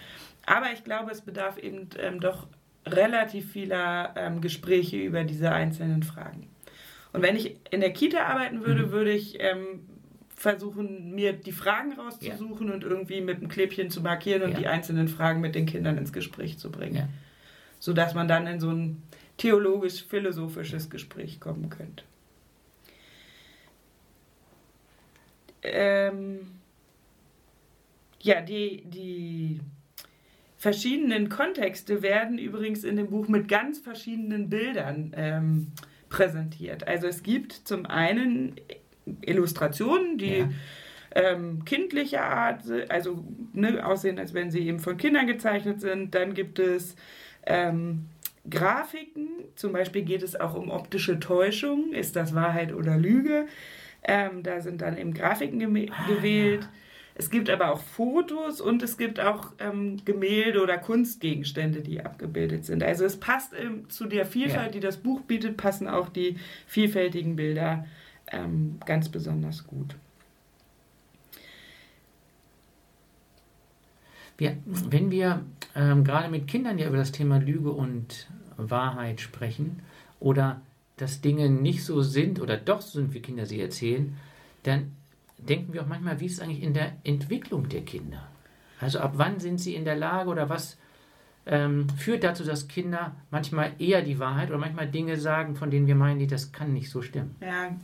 Aber 0.45 0.71
ich 0.73 0.85
glaube, 0.85 1.11
es 1.11 1.21
bedarf 1.21 1.57
eben 1.57 1.89
ähm, 1.99 2.21
doch 2.21 2.47
relativ 2.85 3.51
vieler 3.51 4.13
ähm, 4.15 4.39
Gespräche 4.39 4.97
über 4.97 5.25
diese 5.25 5.51
einzelnen 5.51 6.01
Fragen. 6.01 6.47
Und 7.11 7.23
wenn 7.23 7.35
ich 7.35 7.57
in 7.71 7.81
der 7.81 7.91
Kita 7.91 8.23
arbeiten 8.23 8.65
würde, 8.65 8.87
Mhm. 8.87 8.91
würde 8.91 9.11
ich 9.11 9.37
ähm, 9.39 9.81
versuchen, 10.39 11.13
mir 11.13 11.33
die 11.33 11.51
Fragen 11.51 11.91
rauszusuchen 11.93 12.71
und 12.71 12.83
irgendwie 12.83 13.19
mit 13.19 13.37
einem 13.37 13.49
Klebchen 13.49 13.89
zu 13.89 14.01
markieren 14.01 14.41
und 14.43 14.51
Ja. 14.51 14.57
die 14.59 14.67
einzelnen 14.67 15.09
Fragen 15.09 15.41
mit 15.41 15.53
den 15.53 15.65
Kindern 15.65 15.97
ins 15.97 16.13
Gespräch 16.13 16.57
zu 16.57 16.71
bringen. 16.71 16.95
Ja. 16.95 17.09
Sodass 17.79 18.13
man 18.13 18.27
dann 18.29 18.47
in 18.47 18.59
so 18.59 18.69
ein 18.71 19.03
theologisch-philosophisches 19.37 20.89
Gespräch 20.89 21.39
kommen 21.41 21.69
könnte. 21.69 22.03
Ähm, 25.61 26.39
ja, 28.21 28.41
die, 28.41 28.83
die 28.85 29.59
verschiedenen 30.57 31.27
Kontexte 31.27 32.01
werden 32.01 32.37
übrigens 32.37 32.85
in 32.85 32.95
dem 32.95 33.09
Buch 33.09 33.27
mit 33.27 33.49
ganz 33.49 33.79
verschiedenen 33.79 34.49
Bildern 34.49 35.13
ähm, 35.17 35.67
präsentiert. 36.07 36.87
Also 36.87 37.07
es 37.07 37.23
gibt 37.23 37.51
zum 37.51 37.85
einen 37.85 38.55
Illustrationen, 39.21 40.17
die 40.17 40.37
Ja. 40.39 40.49
ähm, 41.15 41.65
kindlicher 41.65 42.23
Art, 42.23 42.63
also 42.89 43.23
ne, 43.53 43.85
aussehen, 43.85 44.19
als 44.19 44.33
wenn 44.33 44.51
sie 44.51 44.67
eben 44.67 44.79
von 44.79 44.97
Kindern 44.97 45.27
gezeichnet 45.27 45.81
sind. 45.81 46.13
Dann 46.15 46.33
gibt 46.33 46.59
es 46.59 46.95
ähm, 47.45 48.05
Grafiken, 48.49 49.27
zum 49.55 49.73
Beispiel 49.73 50.03
geht 50.03 50.23
es 50.23 50.39
auch 50.39 50.55
um 50.55 50.69
optische 50.71 51.19
Täuschung, 51.19 51.93
ist 51.93 52.15
das 52.15 52.33
Wahrheit 52.35 52.73
oder 52.73 52.97
Lüge? 52.97 53.45
Ähm, 54.03 54.43
da 54.43 54.61
sind 54.61 54.81
dann 54.81 54.97
eben 54.97 55.13
Grafiken 55.13 55.59
geme- 55.61 55.91
gewählt. 56.07 56.67
Es 57.15 57.29
gibt 57.29 57.49
aber 57.49 57.73
auch 57.73 57.81
Fotos 57.81 58.61
und 58.61 58.81
es 58.81 58.97
gibt 58.97 59.19
auch 59.19 59.51
ähm, 59.59 59.97
Gemälde 60.05 60.63
oder 60.63 60.77
Kunstgegenstände, 60.77 61.81
die 61.81 61.99
abgebildet 61.99 62.63
sind. 62.63 62.81
Also 62.81 63.03
es 63.03 63.17
passt 63.19 63.51
ähm, 63.59 63.89
zu 63.89 64.05
der 64.05 64.25
Vielfalt, 64.25 64.67
Ja. 64.67 64.71
die 64.71 64.79
das 64.79 64.97
Buch 64.97 65.19
bietet, 65.21 65.57
passen 65.57 65.89
auch 65.89 66.07
die 66.07 66.37
vielfältigen 66.65 67.35
Bilder 67.35 67.85
ähm, 68.31 68.79
ganz 68.85 69.09
besonders 69.09 69.65
gut. 69.65 69.95
Wir, 74.37 74.57
wenn 74.65 75.11
wir 75.11 75.43
ähm, 75.75 76.03
gerade 76.03 76.29
mit 76.29 76.47
Kindern 76.47 76.77
ja 76.77 76.87
über 76.87 76.97
das 76.97 77.11
Thema 77.11 77.39
Lüge 77.39 77.71
und 77.71 78.29
Wahrheit 78.55 79.19
sprechen 79.19 79.81
oder 80.19 80.61
dass 80.97 81.21
Dinge 81.21 81.49
nicht 81.49 81.83
so 81.83 82.01
sind 82.01 82.39
oder 82.39 82.57
doch 82.57 82.81
so 82.81 82.99
sind, 82.99 83.13
wie 83.13 83.21
Kinder 83.21 83.45
sie 83.45 83.59
erzählen, 83.59 84.15
dann 84.63 84.93
denken 85.37 85.73
wir 85.73 85.81
auch 85.81 85.87
manchmal, 85.87 86.19
wie 86.19 86.25
ist 86.25 86.33
es 86.33 86.39
eigentlich 86.39 86.63
in 86.63 86.73
der 86.73 86.93
Entwicklung 87.03 87.69
der 87.69 87.81
Kinder? 87.81 88.27
Also 88.79 88.99
ab 88.99 89.13
wann 89.15 89.39
sind 89.39 89.59
sie 89.59 89.75
in 89.75 89.85
der 89.85 89.95
Lage 89.95 90.29
oder 90.29 90.49
was 90.49 90.77
ähm, 91.45 91.87
führt 91.97 92.23
dazu, 92.23 92.43
dass 92.43 92.67
Kinder 92.67 93.15
manchmal 93.31 93.71
eher 93.79 94.01
die 94.01 94.19
Wahrheit 94.19 94.49
oder 94.49 94.59
manchmal 94.59 94.87
Dinge 94.87 95.17
sagen, 95.17 95.55
von 95.55 95.71
denen 95.71 95.87
wir 95.87 95.95
meinen, 95.95 96.27
das 96.27 96.51
kann 96.51 96.73
nicht 96.73 96.89
so 96.89 97.01
stimmen? 97.01 97.35
Ja, 97.41 97.75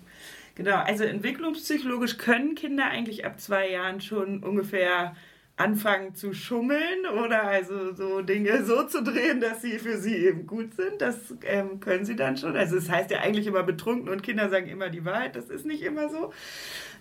genau. 0.56 0.78
Also 0.78 1.04
entwicklungspsychologisch 1.04 2.18
können 2.18 2.56
Kinder 2.56 2.86
eigentlich 2.86 3.26
ab 3.26 3.40
zwei 3.40 3.70
Jahren 3.70 4.02
schon 4.02 4.44
ungefähr 4.44 5.16
anfangen 5.58 6.16
zu 6.16 6.34
schummeln 6.34 7.06
oder 7.24 7.44
also 7.44 7.94
so 7.94 8.22
Dinge 8.22 8.66
so 8.66 8.84
zu 8.84 9.02
drehen, 9.02 9.40
dass 9.40 9.62
sie 9.62 9.80
für 9.80 9.98
sie 9.98 10.16
eben 10.16 10.46
gut 10.48 10.74
sind. 10.74 11.00
Das 11.00 11.34
ähm, 11.46 11.80
können 11.80 12.04
sie 12.04 12.16
dann 12.16 12.36
schon. 12.36 12.58
Also 12.58 12.76
es 12.76 12.90
heißt 12.90 13.10
ja 13.12 13.20
eigentlich 13.20 13.48
immer 13.48 13.64
betrunken 13.64 14.10
und 14.10 14.22
Kinder 14.22 14.50
sagen 14.50 14.68
immer 14.68 14.90
die 14.90 15.06
Wahrheit. 15.06 15.36
Das 15.36 15.50
ist 15.50 15.66
nicht 15.66 15.82
immer 15.82 16.10
so. 16.10 16.34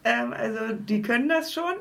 Ähm, 0.05 0.33
also 0.33 0.73
die 0.73 1.03
können 1.03 1.29
das 1.29 1.53
schon 1.53 1.75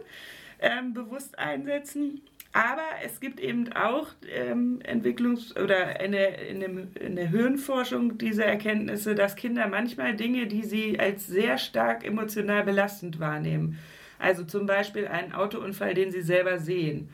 ähm, 0.60 0.94
bewusst 0.94 1.38
einsetzen. 1.38 2.22
Aber 2.56 2.86
es 3.04 3.20
gibt 3.20 3.40
eben 3.40 3.74
auch 3.74 4.10
ähm, 4.32 4.80
Entwicklungs- 4.84 5.60
oder 5.60 6.00
in 6.00 6.12
der, 6.12 6.48
in, 6.48 6.60
dem, 6.60 6.92
in 6.94 7.16
der 7.16 7.28
Hirnforschung 7.30 8.20
diese 8.20 8.46
Erkenntnisse, 8.46 9.16
dass 9.16 9.36
Kinder 9.36 9.68
manchmal 9.68 10.16
Dinge, 10.16 10.46
die 10.46 10.62
sie 10.62 11.00
als 11.00 11.26
sehr 11.26 11.58
stark 11.58 12.06
emotional 12.06 12.64
belastend 12.64 13.20
wahrnehmen, 13.20 13.80
also 14.20 14.44
zum 14.44 14.68
Beispiel 14.68 15.08
einen 15.08 15.34
Autounfall, 15.34 15.96
den 15.96 16.12
sie 16.12 16.22
selber 16.22 16.60
sehen, 16.60 17.10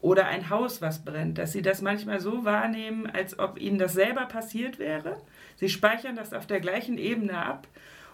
oder 0.00 0.26
ein 0.26 0.48
Haus, 0.48 0.80
was 0.80 1.04
brennt, 1.04 1.38
dass 1.38 1.52
sie 1.52 1.62
das 1.62 1.82
manchmal 1.82 2.20
so 2.20 2.44
wahrnehmen, 2.44 3.06
als 3.06 3.38
ob 3.38 3.58
ihnen 3.58 3.78
das 3.78 3.94
selber 3.94 4.26
passiert 4.26 4.78
wäre. 4.78 5.16
Sie 5.56 5.68
speichern 5.68 6.14
das 6.14 6.32
auf 6.32 6.46
der 6.46 6.60
gleichen 6.60 6.98
Ebene 6.98 7.44
ab 7.44 7.66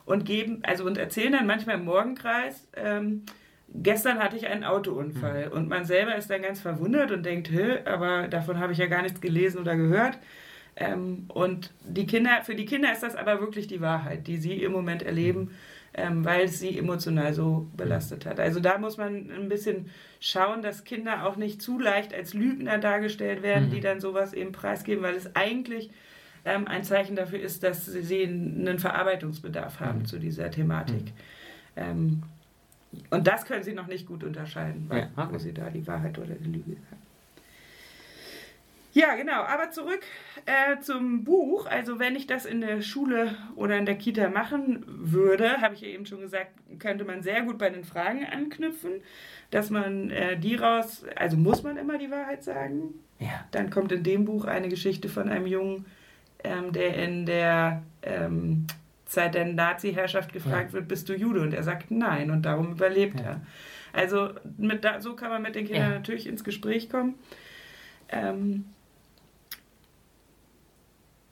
und 0.06 0.24
geben, 0.24 0.60
also 0.62 0.84
und 0.84 0.96
erzählen 0.96 1.32
dann 1.32 1.46
manchmal 1.46 1.74
im 1.76 1.84
Morgenkreis, 1.84 2.68
ähm, 2.74 3.24
gestern 3.74 4.18
hatte 4.18 4.36
ich 4.36 4.46
einen 4.46 4.64
Autounfall 4.64 5.48
und 5.48 5.68
man 5.68 5.84
selber 5.84 6.14
ist 6.16 6.30
dann 6.30 6.42
ganz 6.42 6.60
verwundert 6.60 7.10
und 7.12 7.24
denkt, 7.24 7.50
Hä, 7.50 7.78
aber 7.84 8.28
davon 8.28 8.58
habe 8.58 8.72
ich 8.72 8.78
ja 8.78 8.86
gar 8.86 9.02
nichts 9.02 9.20
gelesen 9.20 9.58
oder 9.60 9.76
gehört. 9.76 10.18
Ähm, 10.76 11.24
und 11.28 11.72
die 11.84 12.06
Kinder, 12.06 12.42
für 12.44 12.54
die 12.54 12.64
Kinder 12.64 12.92
ist 12.92 13.02
das 13.02 13.16
aber 13.16 13.40
wirklich 13.40 13.66
die 13.66 13.80
Wahrheit, 13.80 14.26
die 14.26 14.36
sie 14.38 14.62
im 14.62 14.72
Moment 14.72 15.02
erleben, 15.02 15.50
ähm, 15.92 16.24
weil 16.24 16.44
es 16.44 16.60
sie 16.60 16.78
emotional 16.78 17.34
so 17.34 17.66
belastet 17.76 18.24
hat. 18.24 18.38
Also 18.40 18.60
da 18.60 18.78
muss 18.78 18.96
man 18.96 19.30
ein 19.30 19.48
bisschen 19.48 19.90
schauen, 20.20 20.62
dass 20.62 20.84
Kinder 20.84 21.26
auch 21.26 21.36
nicht 21.36 21.60
zu 21.60 21.78
leicht 21.78 22.14
als 22.14 22.32
Lügner 22.34 22.78
dargestellt 22.78 23.42
werden, 23.42 23.66
Mhm. 23.68 23.70
die 23.72 23.80
dann 23.80 24.00
sowas 24.00 24.32
eben 24.32 24.52
preisgeben, 24.52 25.02
weil 25.02 25.16
es 25.16 25.34
eigentlich 25.34 25.90
ähm, 26.44 26.66
ein 26.68 26.84
Zeichen 26.84 27.16
dafür 27.16 27.40
ist, 27.40 27.62
dass 27.64 27.84
sie 27.86 28.22
einen 28.22 28.78
Verarbeitungsbedarf 28.78 29.80
haben 29.80 30.00
Mhm. 30.00 30.04
zu 30.06 30.18
dieser 30.18 30.50
Thematik. 30.50 31.12
Und 33.10 33.26
das 33.26 33.44
können 33.44 33.62
sie 33.62 33.72
noch 33.72 33.86
nicht 33.86 34.06
gut 34.06 34.24
unterscheiden, 34.24 34.86
weil, 34.88 35.00
Ja, 35.00 35.24
okay. 35.24 35.28
wo 35.34 35.38
sie 35.38 35.52
da 35.54 35.70
die 35.70 35.86
Wahrheit 35.86 36.18
oder 36.18 36.34
die 36.34 36.50
Lüge 36.50 36.76
haben. 36.90 37.00
Ja, 38.92 39.14
genau. 39.14 39.42
Aber 39.42 39.70
zurück 39.70 40.00
äh, 40.46 40.80
zum 40.80 41.22
Buch. 41.22 41.66
Also 41.66 42.00
wenn 42.00 42.16
ich 42.16 42.26
das 42.26 42.44
in 42.44 42.60
der 42.60 42.82
Schule 42.82 43.36
oder 43.54 43.78
in 43.78 43.86
der 43.86 43.94
Kita 43.94 44.28
machen 44.28 44.84
würde, 44.86 45.60
habe 45.60 45.74
ich 45.74 45.82
ja 45.82 45.88
eben 45.88 46.06
schon 46.06 46.20
gesagt, 46.20 46.50
könnte 46.80 47.04
man 47.04 47.22
sehr 47.22 47.42
gut 47.42 47.56
bei 47.58 47.70
den 47.70 47.84
Fragen 47.84 48.26
anknüpfen, 48.26 48.90
dass 49.52 49.70
man 49.70 50.10
äh, 50.10 50.36
die 50.36 50.56
raus, 50.56 51.04
also 51.14 51.36
muss 51.36 51.62
man 51.62 51.76
immer 51.76 51.98
die 51.98 52.10
Wahrheit 52.10 52.42
sagen. 52.42 52.94
Ja. 53.20 53.44
Dann 53.52 53.70
kommt 53.70 53.92
in 53.92 54.02
dem 54.02 54.24
Buch 54.24 54.44
eine 54.44 54.68
Geschichte 54.68 55.08
von 55.08 55.28
einem 55.28 55.46
Jungen, 55.46 55.86
ähm, 56.42 56.72
der 56.72 56.96
in 56.96 57.26
der 57.26 57.82
ähm, 58.02 58.66
Zeit 59.10 59.34
der 59.34 59.44
Nazi-Herrschaft 59.44 60.32
gefragt 60.32 60.68
Ja. 60.68 60.72
wird, 60.74 60.88
bist 60.88 61.08
du 61.08 61.14
Jude? 61.14 61.40
Und 61.42 61.52
er 61.52 61.62
sagt 61.62 61.90
nein 61.90 62.30
und 62.30 62.42
darum 62.42 62.72
überlebt 62.72 63.20
Ja. 63.20 63.26
er. 63.26 63.40
Also 63.92 64.30
mit 64.56 64.84
da, 64.84 65.00
so 65.00 65.16
kann 65.16 65.30
man 65.30 65.42
mit 65.42 65.54
den 65.56 65.66
Kindern 65.66 65.90
Ja. 65.90 65.96
natürlich 65.96 66.26
ins 66.26 66.44
Gespräch 66.44 66.88
kommen. 66.88 67.14
Ähm, 68.08 68.66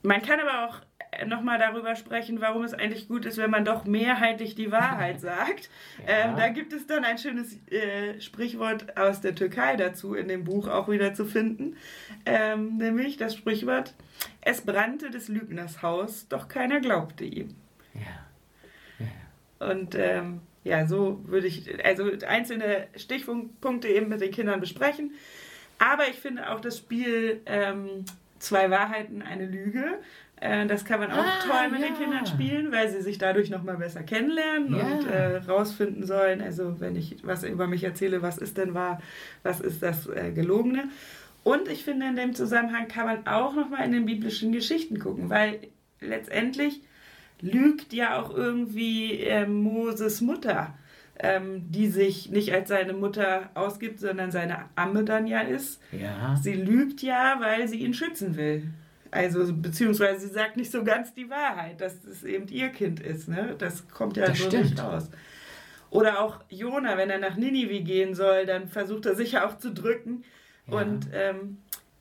man 0.02 0.23
kann 0.23 0.40
aber 0.40 0.66
auch 0.68 0.80
nochmal 1.26 1.58
darüber 1.58 1.97
sprechen, 1.97 2.40
warum 2.40 2.62
es 2.62 2.75
eigentlich 2.75 3.08
gut 3.08 3.26
ist, 3.26 3.37
wenn 3.38 3.50
man 3.50 3.64
doch 3.64 3.85
mehrheitlich 3.85 4.54
die 4.54 4.70
Wahrheit 4.70 5.20
sagt. 5.20 5.70
Ja. 6.06 6.30
Ähm, 6.30 6.37
da 6.37 6.49
gibt 6.49 6.73
es 6.73 6.87
dann 6.87 7.04
ein 7.04 7.18
schönes 7.18 7.58
äh, 7.70 8.20
Sprichwort 8.20 8.97
aus 8.97 9.20
der 9.20 9.35
Türkei 9.35 9.76
dazu 9.76 10.14
in 10.14 10.28
dem 10.28 10.44
Buch 10.44 10.68
auch 10.68 10.88
wieder 10.88 11.14
zu 11.14 11.25
finden. 11.25 11.76
Ähm, 12.26 12.76
nämlich 12.76 13.16
das 13.16 13.35
Sprichwort, 13.35 13.94
es 14.40 14.61
brannte 14.62 15.11
des 15.11 15.28
Lügners 15.28 15.82
Haus, 15.82 16.28
doch 16.28 16.49
keiner 16.49 16.80
glaubte 16.80 17.25
ihm. 17.25 17.54
Ja. 18.00 19.67
Und 19.71 19.95
ähm, 19.97 20.40
ja, 20.64 20.87
so 20.87 21.21
würde 21.26 21.47
ich 21.47 21.85
also 21.85 22.11
einzelne 22.26 22.87
Stichpunkte 22.97 23.88
eben 23.88 24.09
mit 24.09 24.21
den 24.21 24.31
Kindern 24.31 24.61
besprechen. 24.61 25.12
Aber 25.78 26.09
ich 26.09 26.17
finde 26.17 26.50
auch 26.50 26.61
das 26.61 26.78
Spiel 26.78 27.40
ähm, 27.47 28.05
Zwei 28.40 28.71
Wahrheiten, 28.71 29.21
eine 29.21 29.47
Lüge. 29.47 29.99
Äh, 30.40 30.67
das 30.67 30.85
kann 30.85 31.00
man 31.00 31.11
auch 31.11 31.17
Ah, 31.25 31.40
toll 31.45 31.71
mit 31.73 31.83
den 31.83 31.95
ja. 31.95 31.99
Kindern 32.00 32.25
spielen, 32.25 32.71
weil 32.71 32.88
sie 32.88 33.02
sich 33.02 33.19
dadurch 33.19 33.50
nochmal 33.50 33.78
besser 33.78 34.05
kennenlernen 34.05 34.76
Ja. 34.76 34.85
und 34.85 35.07
äh, 35.09 35.37
rausfinden 35.38 36.07
sollen, 36.07 36.40
also 36.40 36.78
wenn 36.78 36.95
ich 36.95 37.17
was 37.25 37.43
über 37.43 37.67
mich 37.67 37.83
erzähle, 37.83 38.23
was 38.23 38.38
ist 38.38 38.57
denn 38.57 38.75
wahr, 38.75 39.02
was 39.43 39.61
ist 39.61 39.83
das 39.83 40.07
äh, 40.07 40.31
Gelogene. 40.31 40.85
Und 41.43 41.67
ich 41.67 41.83
finde, 41.83 42.07
in 42.07 42.14
dem 42.14 42.33
Zusammenhang 42.37 42.87
kann 42.87 43.07
man 43.07 43.26
auch 43.26 43.57
nochmal 43.57 43.85
in 43.85 43.90
den 43.90 44.07
biblischen 44.07 44.52
Geschichten 44.52 45.00
gucken, 45.00 45.31
weil 45.31 45.59
letztendlich 46.00 46.81
lügt 47.40 47.92
ja 47.92 48.21
auch 48.21 48.35
irgendwie 48.35 49.21
äh, 49.21 49.47
Moses 49.47 50.21
Mutter, 50.21 50.75
ähm, 51.18 51.71
die 51.71 51.88
sich 51.88 52.30
nicht 52.30 52.52
als 52.52 52.68
seine 52.68 52.92
Mutter 52.92 53.50
ausgibt, 53.54 54.00
sondern 54.00 54.30
seine 54.30 54.66
Amme 54.76 55.04
dann 55.04 55.26
ja 55.26 55.40
ist. 55.40 55.80
Ja. 55.92 56.37
Sie 56.40 56.54
lügt 56.54 57.02
ja, 57.02 57.37
weil 57.40 57.68
sie 57.68 57.78
ihn 57.78 57.95
schützen 57.95 58.37
will. 58.37 58.68
Also, 59.11 59.52
beziehungsweise 59.54 60.26
sie 60.26 60.33
sagt 60.35 60.57
nicht 60.57 60.71
so 60.71 60.85
ganz 60.85 61.14
die 61.14 61.30
Wahrheit, 61.30 61.80
dass 61.80 62.04
es 62.04 62.25
eben 62.25 62.47
ihr 62.49 62.68
Kind 62.68 63.00
ist. 63.00 63.26
Ne? 63.28 63.54
Das 63.59 63.88
kommt 63.88 64.16
ja 64.18 64.26
Das 64.26 64.38
so 64.38 64.47
stimmt. 64.49 64.64
nicht 64.64 64.83
raus. 64.83 65.11
Oder 65.90 66.21
auch 66.21 66.40
Jona, 66.50 66.99
wenn 66.99 67.09
er 67.09 67.18
nach 67.18 67.37
Ninive 67.37 67.80
gehen 67.80 68.14
soll, 68.14 68.45
dann 68.45 68.68
versucht 68.68 69.07
er 69.07 69.14
sich 69.14 69.33
ja 69.33 69.47
auch 69.49 69.57
zu 69.57 69.73
drücken. 69.73 70.25
Ja. 70.66 70.80
Und 70.80 71.09
ähm, 71.14 71.59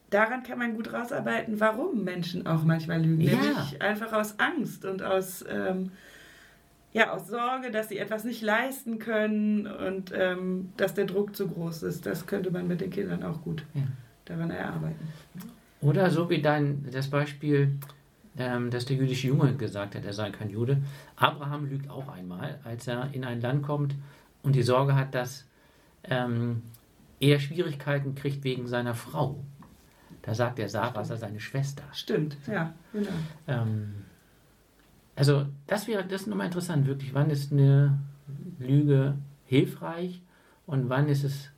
daran 0.09 0.43
kann 0.43 0.57
man 0.59 0.75
gut 0.75 0.93
rausarbeiten, 0.93 1.59
warum 1.59 2.03
Menschen 2.03 2.45
auch 2.47 2.63
manchmal 2.63 3.01
lügen. 3.01 3.21
Ja. 3.21 3.35
Nämlich 3.35 3.81
einfach 3.81 4.13
aus 4.13 4.39
Angst 4.39 4.85
und 4.85 5.01
aus, 5.03 5.43
ähm, 5.49 5.91
ja, 6.93 7.11
aus 7.11 7.27
Sorge, 7.27 7.71
dass 7.71 7.89
sie 7.89 7.97
etwas 7.97 8.23
nicht 8.23 8.41
leisten 8.41 8.99
können 8.99 9.67
und 9.67 10.11
ähm, 10.15 10.69
dass 10.77 10.93
der 10.93 11.05
Druck 11.05 11.35
zu 11.35 11.47
groß 11.47 11.83
ist. 11.83 12.05
Das 12.05 12.25
könnte 12.25 12.51
man 12.51 12.67
mit 12.67 12.81
den 12.81 12.89
Kindern 12.89 13.23
auch 13.23 13.41
gut 13.41 13.63
Ja. 13.73 13.83
daran 14.25 14.51
erarbeiten. 14.51 15.07
Oder 15.81 16.09
so 16.09 16.29
wie 16.29 16.41
dein, 16.41 16.87
das 16.91 17.07
Beispiel, 17.09 17.77
ähm, 18.39 18.71
dass 18.71 18.85
der 18.85 18.97
jüdische 18.97 19.27
Junge 19.27 19.53
gesagt 19.53 19.95
hat, 19.95 20.05
er 20.05 20.13
sei 20.13 20.31
kein 20.31 20.49
Jude. 20.49 20.77
Abraham 21.17 21.69
lügt 21.69 21.89
auch 21.89 22.07
einmal, 22.07 22.59
als 22.63 22.87
er 22.87 23.09
in 23.13 23.23
ein 23.23 23.41
Land 23.41 23.63
kommt 23.63 23.93
und 24.41 24.55
die 24.55 24.63
Sorge 24.63 24.95
hat, 24.95 25.13
dass 25.13 25.45
ähm, 26.03 26.61
er 27.19 27.39
Schwierigkeiten 27.39 28.15
kriegt 28.15 28.43
wegen 28.43 28.67
seiner 28.67 28.95
Frau. 28.95 29.43
Da 30.27 30.33
sagt 30.33 30.59
er, 30.59 30.67
Sarah 30.67 31.05
sei 31.05 31.15
seine 31.15 31.39
Schwester. 31.39 31.83
Stimmt, 31.93 32.35
ja, 32.47 32.73
genau. 32.91 33.07
Ähm, 33.47 33.93
also 35.15 35.45
das 35.67 35.87
wäre, 35.87 36.03
das 36.03 36.23
ist 36.23 36.27
nochmal 36.27 36.47
interessant, 36.47 36.85
wirklich, 36.85 37.13
wann 37.13 37.29
ist 37.29 37.53
eine 37.53 37.97
Lüge 38.59 39.15
hilfreich 39.45 40.21
und 40.65 40.89
wann 40.89 41.07
ist 41.07 41.23
es 41.23 41.49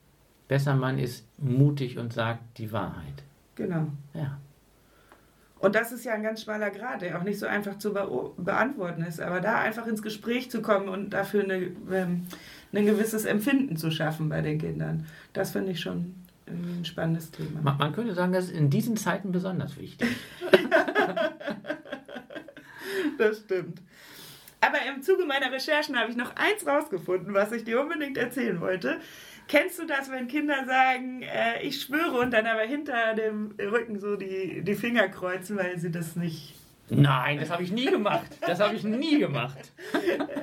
besser, 0.47 0.75
man 0.75 0.99
ist 0.99 1.25
mutig 1.39 1.97
und 1.97 2.13
sagt 2.13 2.59
die 2.59 2.71
Wahrheit. 2.71 3.23
Genau. 3.55 3.87
Ja. 4.13 4.37
Und 5.57 5.73
das 5.73 5.91
ist 5.91 6.05
ja 6.05 6.13
ein 6.13 6.21
ganz 6.21 6.43
schmaler 6.43 6.69
Grad, 6.69 7.01
der 7.01 7.17
auch 7.17 7.23
nicht 7.23 7.39
so 7.39 7.47
einfach 7.47 7.79
zu 7.79 7.91
beantworten 7.91 9.01
ist. 9.01 9.19
Aber 9.19 9.41
da 9.41 9.57
einfach 9.61 9.87
ins 9.87 10.03
Gespräch 10.03 10.51
zu 10.51 10.61
kommen 10.61 10.89
und 10.89 11.09
dafür 11.09 11.43
eine, 11.43 11.71
ähm, 11.91 12.27
ein 12.71 12.85
gewisses 12.85 13.25
Empfinden 13.25 13.77
zu 13.77 13.89
schaffen 13.89 14.29
bei 14.29 14.41
den 14.41 14.59
Kindern, 14.59 15.07
das 15.33 15.49
finde 15.49 15.71
ich 15.71 15.79
schon 15.79 16.13
irgendwie 16.49 16.79
ein 16.79 16.85
spannendes 16.85 17.31
Thema. 17.31 17.61
Man, 17.61 17.77
man 17.77 17.93
könnte 17.93 18.13
sagen, 18.13 18.33
das 18.33 18.45
ist 18.45 18.51
in 18.51 18.69
diesen 18.69 18.97
Zeiten 18.97 19.31
besonders 19.31 19.77
wichtig. 19.77 20.09
Das 23.17 23.39
stimmt. 23.39 23.81
Aber 24.61 24.77
im 24.87 25.01
Zuge 25.01 25.25
meiner 25.25 25.51
Recherchen 25.51 25.97
habe 25.97 26.09
ich 26.09 26.17
noch 26.17 26.35
eins 26.35 26.65
rausgefunden, 26.65 27.33
was 27.33 27.51
ich 27.51 27.63
dir 27.63 27.81
unbedingt 27.81 28.17
erzählen 28.17 28.59
wollte. 28.59 28.99
Kennst 29.47 29.79
du 29.79 29.85
das, 29.85 30.11
wenn 30.11 30.27
Kinder 30.27 30.65
sagen, 30.65 31.21
äh, 31.23 31.61
ich 31.63 31.81
schwöre 31.81 32.19
und 32.19 32.31
dann 32.31 32.45
aber 32.45 32.61
hinter 32.61 33.15
dem 33.15 33.55
Rücken 33.59 33.99
so 33.99 34.15
die, 34.15 34.61
die 34.61 34.75
Finger 34.75 35.07
kreuzen, 35.09 35.57
weil 35.57 35.79
sie 35.79 35.91
das 35.91 36.15
nicht 36.15 36.55
Nein, 36.89 37.39
das 37.39 37.49
habe 37.49 37.63
ich 37.63 37.71
nie 37.71 37.85
gemacht. 37.85 38.27
Das 38.41 38.59
habe 38.59 38.75
ich 38.75 38.83
nie 38.83 39.19
gemacht. 39.19 39.71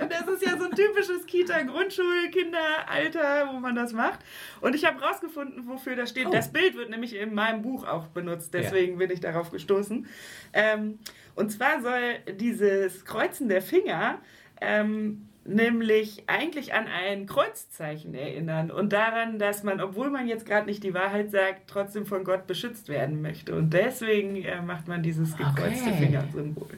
Das 0.08 0.26
ist 0.28 0.46
ja 0.46 0.56
so 0.56 0.64
ein 0.64 0.70
typisches 0.72 1.26
Kita-Grundschul-Kinderalter, 1.26 3.52
wo 3.52 3.58
man 3.58 3.74
das 3.74 3.92
macht. 3.92 4.20
Und 4.60 4.74
ich 4.74 4.84
habe 4.84 5.00
rausgefunden, 5.00 5.66
wofür 5.66 5.96
das 5.96 6.10
steht. 6.10 6.26
Oh. 6.26 6.30
Das 6.30 6.52
Bild 6.52 6.76
wird 6.76 6.90
nämlich 6.90 7.16
in 7.16 7.34
meinem 7.34 7.62
Buch 7.62 7.86
auch 7.86 8.08
benutzt, 8.08 8.52
deswegen 8.54 8.98
bin 8.98 9.10
ich 9.10 9.20
darauf 9.20 9.50
gestoßen. 9.50 10.06
Ähm, 10.52 10.98
und 11.34 11.50
zwar 11.50 11.80
soll 11.82 12.18
dieses 12.38 13.04
Kreuzen 13.04 13.48
der 13.48 13.62
Finger 13.62 14.20
ähm, 14.60 15.28
nämlich 15.46 16.24
eigentlich 16.28 16.74
an 16.74 16.86
ein 16.88 17.26
Kreuzzeichen 17.26 18.14
erinnern 18.14 18.70
und 18.70 18.92
daran, 18.92 19.38
dass 19.38 19.62
man, 19.62 19.80
obwohl 19.80 20.10
man 20.10 20.26
jetzt 20.26 20.46
gerade 20.46 20.66
nicht 20.66 20.82
die 20.82 20.94
Wahrheit 20.94 21.30
sagt, 21.30 21.68
trotzdem 21.68 22.06
von 22.06 22.24
Gott 22.24 22.46
beschützt 22.46 22.88
werden 22.88 23.22
möchte. 23.22 23.54
Und 23.54 23.70
deswegen 23.70 24.36
äh, 24.36 24.60
macht 24.62 24.88
man 24.88 25.02
dieses 25.02 25.36
gekreuzte 25.36 25.90
Okay. 25.90 25.98
Fingersymbol. 26.06 26.68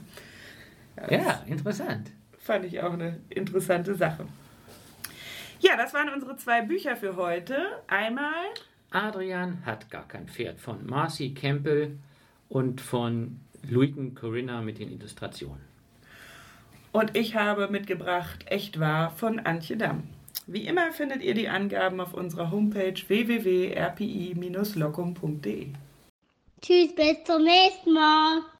das 0.96 1.10
Ja, 1.10 1.42
interessant. 1.46 2.10
fand 2.38 2.64
ich 2.64 2.80
auch 2.80 2.92
eine 2.92 3.18
interessante 3.30 3.94
Sache. 3.94 4.26
Ja, 5.60 5.76
das 5.76 5.92
waren 5.94 6.08
unsere 6.12 6.36
zwei 6.36 6.62
Bücher 6.62 6.96
für 6.96 7.16
heute. 7.16 7.56
Einmal, 7.88 8.32
Adrian 8.90 9.64
hat 9.66 9.90
gar 9.90 10.06
kein 10.06 10.28
Pferd 10.28 10.60
von 10.60 10.86
Marcy 10.86 11.34
Campbell 11.34 11.98
und 12.48 12.80
von 12.80 13.40
Luiken 13.68 14.14
Corinna 14.14 14.62
mit 14.62 14.78
den 14.78 14.90
Illustrationen. 14.92 15.67
Und 16.92 17.16
ich 17.16 17.34
habe 17.34 17.68
mitgebracht 17.68 18.44
Echt 18.46 18.78
wahr 18.80 19.10
von 19.10 19.40
Antje 19.40 19.76
Damm. 19.76 20.04
Wie 20.46 20.66
immer 20.66 20.92
findet 20.92 21.22
ihr 21.22 21.34
die 21.34 21.48
Angaben 21.48 22.00
auf 22.00 22.14
unserer 22.14 22.50
Homepage 22.50 22.94
www.rpi-lockum.de. 23.06 25.66
Tschüss, 26.62 26.94
bis 26.94 27.24
zum 27.24 27.44
nächsten 27.44 27.92
Mal. 27.92 28.40